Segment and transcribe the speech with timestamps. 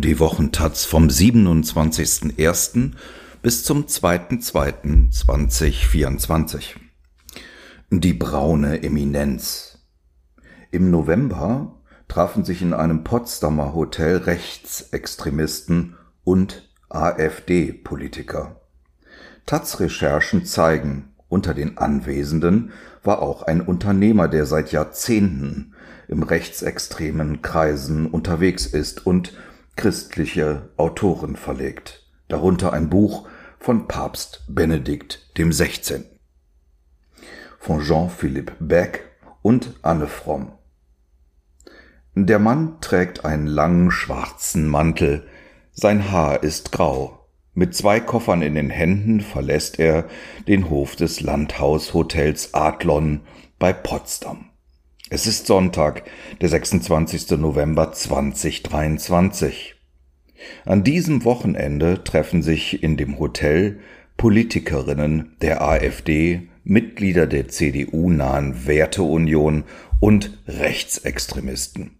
[0.00, 2.92] Die Wochentaz vom 27.01.
[3.42, 6.76] bis zum 2.2.2024.
[7.90, 9.80] Die braune Eminenz.
[10.70, 11.74] Im November
[12.08, 18.62] trafen sich in einem Potsdamer Hotel Rechtsextremisten und AfD-Politiker.
[19.44, 22.72] Taz-Recherchen zeigen, unter den Anwesenden
[23.02, 25.74] war auch ein Unternehmer, der seit Jahrzehnten
[26.08, 29.34] im rechtsextremen Kreisen unterwegs ist und
[29.76, 36.04] christliche Autoren verlegt, darunter ein Buch von Papst Benedikt dem 16.
[37.58, 39.10] von Jean-Philippe Beck
[39.42, 40.52] und Anne Fromm.
[42.14, 45.26] Der Mann trägt einen langen schwarzen Mantel,
[45.72, 47.26] sein Haar ist grau.
[47.54, 50.06] Mit zwei Koffern in den Händen verlässt er
[50.46, 53.20] den Hof des Landhaushotels Adlon
[53.58, 54.51] bei Potsdam.
[55.14, 56.04] Es ist Sonntag,
[56.40, 57.32] der 26.
[57.32, 59.74] November 2023.
[60.64, 63.80] An diesem Wochenende treffen sich in dem Hotel
[64.16, 69.64] Politikerinnen der AfD, Mitglieder der CDU-nahen Werteunion
[70.00, 71.98] und Rechtsextremisten.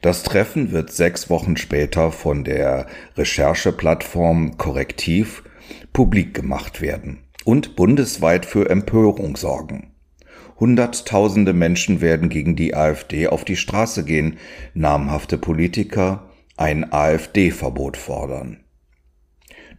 [0.00, 2.86] Das Treffen wird sechs Wochen später von der
[3.18, 5.44] Rechercheplattform Korrektiv
[5.92, 9.93] publik gemacht werden und bundesweit für Empörung sorgen.
[10.58, 14.38] Hunderttausende Menschen werden gegen die AfD auf die Straße gehen,
[14.72, 18.60] namhafte Politiker ein AfD-Verbot fordern.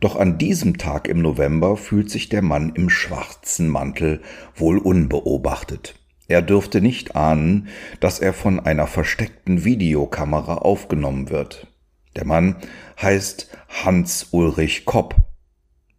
[0.01, 4.21] Doch an diesem Tag im November fühlt sich der Mann im schwarzen Mantel
[4.53, 5.95] wohl unbeobachtet.
[6.27, 7.67] Er dürfte nicht ahnen,
[7.99, 11.67] dass er von einer versteckten Videokamera aufgenommen wird.
[12.15, 12.57] Der Mann
[13.01, 13.49] heißt
[13.83, 15.15] Hans Ulrich Kopp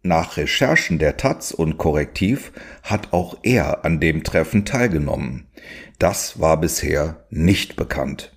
[0.07, 2.51] nach Recherchen der Taz und Korrektiv
[2.83, 5.47] hat auch er an dem Treffen teilgenommen.
[5.99, 8.33] Das war bisher nicht bekannt.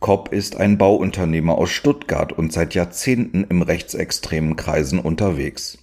[0.00, 5.78] Kopp ist ein Bauunternehmer aus Stuttgart und seit Jahrzehnten im rechtsextremen Kreisen unterwegs.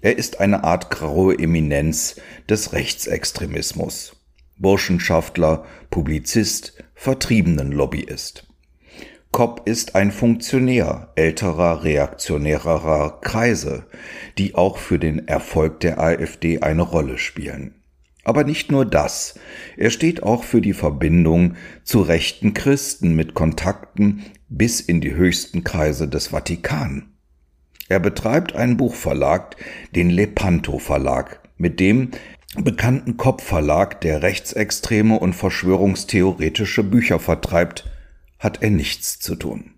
[0.00, 4.16] Er ist eine Art graue Eminenz des Rechtsextremismus.
[4.58, 8.43] Burschenschaftler, Publizist, Vertriebenenlobbyist.
[9.34, 13.84] Kopp ist ein Funktionär älterer reaktionärerer Kreise,
[14.38, 17.74] die auch für den Erfolg der AfD eine Rolle spielen.
[18.22, 19.36] Aber nicht nur das,
[19.76, 25.64] er steht auch für die Verbindung zu rechten Christen mit Kontakten bis in die höchsten
[25.64, 27.16] Kreise des Vatikan.
[27.88, 29.56] Er betreibt einen Buchverlag,
[29.96, 32.12] den Lepanto Verlag, mit dem
[32.56, 37.90] bekannten Kopfverlag, der rechtsextreme und verschwörungstheoretische Bücher vertreibt,
[38.44, 39.72] hat er nichts zu tun.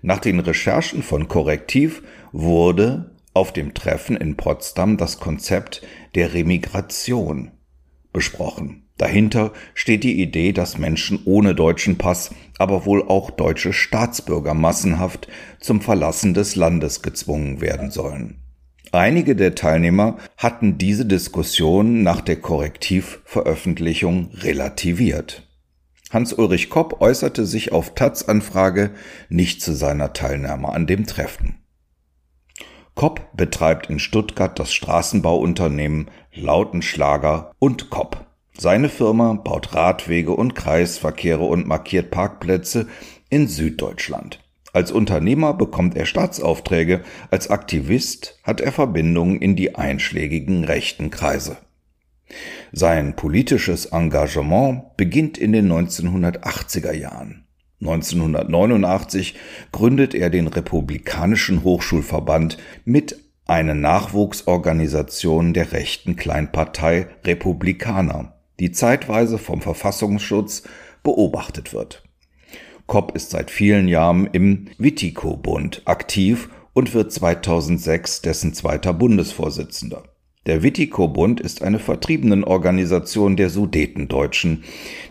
[0.00, 5.82] Nach den Recherchen von Korrektiv wurde auf dem Treffen in Potsdam das Konzept
[6.14, 7.52] der Remigration
[8.12, 8.88] besprochen.
[8.98, 15.28] Dahinter steht die Idee, dass Menschen ohne deutschen Pass, aber wohl auch deutsche Staatsbürger massenhaft
[15.60, 18.38] zum Verlassen des Landes gezwungen werden sollen.
[18.92, 25.48] Einige der Teilnehmer hatten diese Diskussion nach der Korrektivveröffentlichung relativiert.
[26.12, 28.90] Hans-Ulrich Kopp äußerte sich auf Taz-Anfrage
[29.30, 31.56] nicht zu seiner Teilnahme an dem Treffen.
[32.94, 38.26] Kopp betreibt in Stuttgart das Straßenbauunternehmen Lautenschlager und Kopp.
[38.58, 42.88] Seine Firma baut Radwege und Kreisverkehre und markiert Parkplätze
[43.30, 44.40] in Süddeutschland.
[44.74, 51.56] Als Unternehmer bekommt er Staatsaufträge, als Aktivist hat er Verbindungen in die einschlägigen rechten Kreise.
[52.72, 57.44] Sein politisches Engagement beginnt in den 1980er Jahren.
[57.80, 59.34] 1989
[59.72, 63.16] gründet er den Republikanischen Hochschulverband mit
[63.46, 70.62] einer Nachwuchsorganisation der rechten Kleinpartei Republikaner, die zeitweise vom Verfassungsschutz
[71.02, 72.04] beobachtet wird.
[72.86, 80.04] Kopp ist seit vielen Jahren im Witiko-Bund aktiv und wird 2006 dessen zweiter Bundesvorsitzender.
[80.46, 84.64] Der Witiko-Bund ist eine Vertriebenenorganisation der Sudetendeutschen,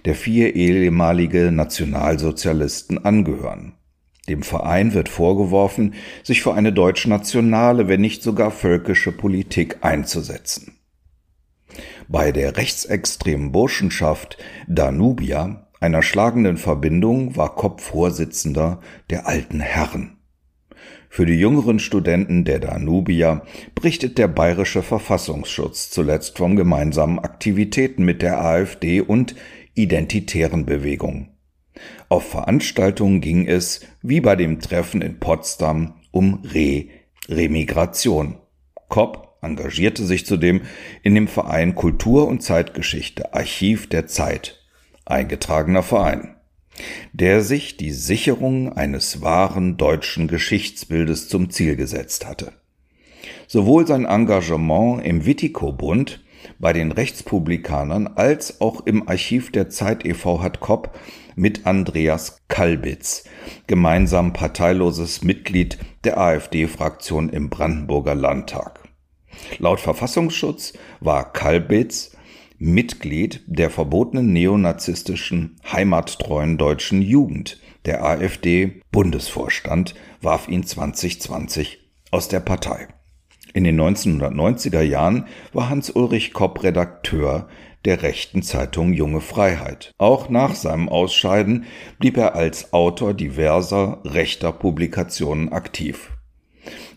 [0.03, 3.73] der vier ehemalige Nationalsozialisten angehören.
[4.27, 10.77] Dem Verein wird vorgeworfen, sich für eine deutsch-nationale, wenn nicht sogar völkische Politik einzusetzen.
[12.09, 20.17] Bei der rechtsextremen Burschenschaft Danubia, einer schlagenden Verbindung, war Kopp Vorsitzender der Alten Herren.
[21.13, 28.21] Für die jüngeren Studenten der Danubia berichtet der bayerische Verfassungsschutz zuletzt von gemeinsamen Aktivitäten mit
[28.21, 29.35] der AfD und
[29.73, 31.31] identitären Bewegungen.
[32.07, 36.85] Auf Veranstaltungen ging es, wie bei dem Treffen in Potsdam, um Re
[37.27, 38.37] Remigration.
[38.87, 40.61] Kopp engagierte sich zudem
[41.03, 44.63] in dem Verein Kultur und Zeitgeschichte Archiv der Zeit,
[45.03, 46.37] eingetragener Verein.
[47.13, 52.53] Der sich die Sicherung eines wahren deutschen Geschichtsbildes zum Ziel gesetzt hatte.
[53.47, 56.23] Sowohl sein Engagement im Witiko-Bund
[56.59, 60.41] bei den Rechtspublikanern als auch im Archiv der Zeit e.V.
[60.41, 60.97] hat Kopp
[61.35, 63.23] mit Andreas Kalbitz,
[63.67, 68.79] gemeinsam parteiloses Mitglied der AfD-Fraktion im Brandenburger Landtag.
[69.59, 72.11] Laut Verfassungsschutz war Kalbitz
[72.63, 77.59] Mitglied der verbotenen neonazistischen heimattreuen deutschen Jugend.
[77.85, 81.79] Der AfD-Bundesvorstand warf ihn 2020
[82.11, 82.87] aus der Partei.
[83.55, 87.47] In den 1990er Jahren war Hans-Ulrich Kopp Redakteur
[87.85, 89.91] der rechten Zeitung Junge Freiheit.
[89.97, 91.65] Auch nach seinem Ausscheiden
[91.97, 96.11] blieb er als Autor diverser rechter Publikationen aktiv.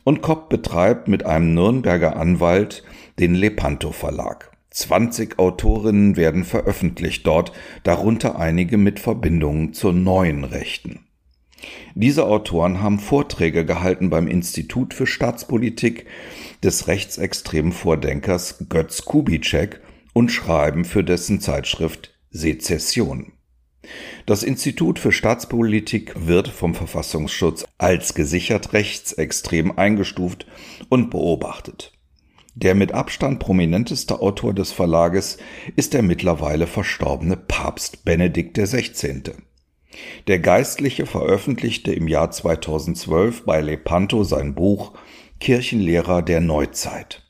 [0.04, 2.84] Und Kopp betreibt mit einem Nürnberger Anwalt
[3.18, 4.53] den Lepanto Verlag.
[4.74, 7.52] 20 Autorinnen werden veröffentlicht dort,
[7.84, 11.06] darunter einige mit Verbindungen zur neuen Rechten.
[11.94, 16.06] Diese Autoren haben Vorträge gehalten beim Institut für Staatspolitik
[16.64, 19.80] des rechtsextremen Vordenkers Götz Kubitschek
[20.12, 23.32] und schreiben für dessen Zeitschrift Sezession.
[24.26, 30.46] Das Institut für Staatspolitik wird vom Verfassungsschutz als gesichert rechtsextrem eingestuft
[30.88, 31.93] und beobachtet.
[32.56, 35.38] Der mit Abstand prominenteste Autor des Verlages
[35.74, 39.22] ist der mittlerweile verstorbene Papst Benedikt XVI.
[40.28, 44.92] Der Geistliche veröffentlichte im Jahr 2012 bei Lepanto sein Buch
[45.40, 47.24] Kirchenlehrer der Neuzeit.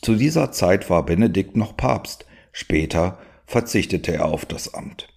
[0.00, 5.08] Zu dieser Zeit war Benedikt noch Papst, später verzichtete er auf das Amt.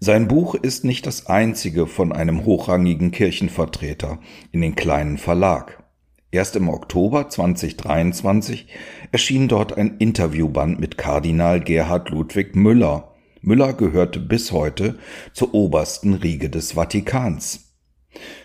[0.00, 4.20] Sein Buch ist nicht das einzige von einem hochrangigen Kirchenvertreter
[4.52, 5.82] in den kleinen Verlag.
[6.30, 8.66] Erst im Oktober 2023
[9.12, 13.14] erschien dort ein Interviewband mit Kardinal Gerhard Ludwig Müller.
[13.40, 14.98] Müller gehörte bis heute
[15.32, 17.74] zur obersten Riege des Vatikans.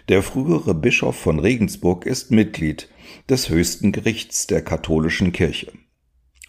[0.08, 2.90] Der frühere Bischof von Regensburg ist Mitglied
[3.30, 5.74] des höchsten Gerichts der katholischen Kirche.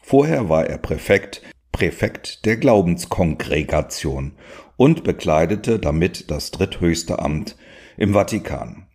[0.02, 1.42] Vorher war er Präfekt,
[1.72, 4.32] Präfekt der Glaubenskongregation
[4.76, 7.56] und bekleidete damit das dritthöchste Amt
[7.96, 8.86] im Vatikan.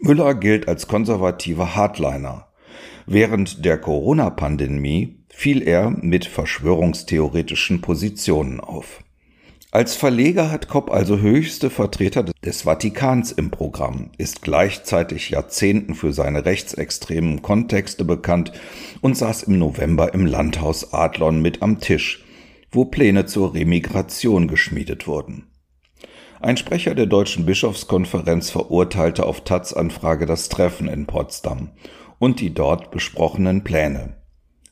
[0.00, 2.48] Müller gilt als konservativer Hardliner.
[3.06, 9.02] Während der Corona-Pandemie fiel er mit verschwörungstheoretischen Positionen auf.
[9.70, 16.12] Als Verleger hat Kopp also höchste Vertreter des Vatikans im Programm, ist gleichzeitig Jahrzehnten für
[16.12, 18.52] seine rechtsextremen Kontexte bekannt
[19.02, 22.24] und saß im November im Landhaus Adlon mit am Tisch,
[22.70, 25.48] wo Pläne zur Remigration geschmiedet wurden.
[26.40, 31.70] Ein Sprecher der Deutschen Bischofskonferenz verurteilte auf Taz-Anfrage das Treffen in Potsdam
[32.18, 34.16] und die dort besprochenen Pläne.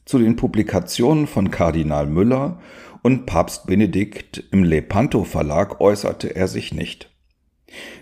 [0.04, 2.60] Zu den Publikationen von Kardinal Müller
[3.02, 7.10] und Papst Benedikt im Lepanto Verlag äußerte er sich nicht.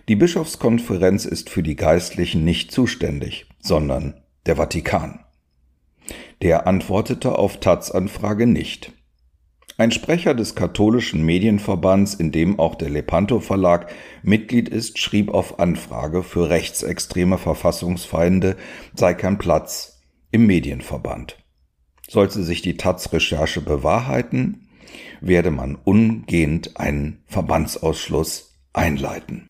[0.09, 5.21] Die Bischofskonferenz ist für die Geistlichen nicht zuständig, sondern der Vatikan.
[6.43, 8.93] Der antwortete auf Taz-Anfrage nicht.
[9.79, 13.93] Ein Sprecher des katholischen Medienverbands, in dem auch der Lepanto Verlag
[14.23, 18.57] Mitglied ist, schrieb auf Anfrage für rechtsextreme Verfassungsfeinde
[18.95, 21.39] sei kein Platz im Medienverband.
[22.09, 24.69] Sollte sich die Taz-Recherche bewahrheiten,
[25.21, 29.49] werde man umgehend einen Verbandsausschluss einleiten.